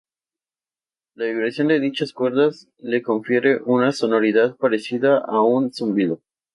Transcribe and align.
La 1.13 1.25
vibración 1.25 1.67
de 1.67 1.79
dichas 1.79 2.11
cuerdas 2.11 2.67
le 2.79 3.03
confiere 3.03 3.61
una 3.61 3.91
sonoridad 3.91 4.55
parecida 4.57 5.19
a 5.19 5.41
un 5.43 5.71
zumbido. 5.71 6.23